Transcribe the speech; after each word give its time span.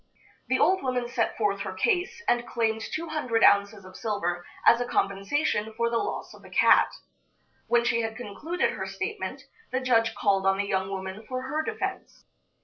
The 0.47 0.57
old 0.57 0.81
woman 0.81 1.07
set 1.07 1.37
forth 1.37 1.59
her 1.59 1.73
case, 1.73 2.23
and 2.27 2.47
claimed 2.47 2.81
two 2.81 3.09
hundred 3.09 3.43
ounces 3.43 3.85
of 3.85 3.95
silver 3.95 4.43
as 4.65 4.81
a 4.81 4.87
compensation 4.87 5.73
for 5.77 5.91
the 5.91 5.99
loss 5.99 6.33
of 6.33 6.41
the 6.41 6.49
cat. 6.49 6.91
When 7.67 7.85
she 7.85 8.01
had 8.01 8.17
concluded 8.17 8.71
her 8.71 8.87
statement, 8.87 9.43
the 9.71 9.79
judge 9.79 10.15
called 10.15 10.47
on 10.47 10.57
the 10.57 10.65
young 10.65 10.89
woman 10.89 11.23
for 11.27 11.43
her 11.43 11.61
defense. 11.61 12.25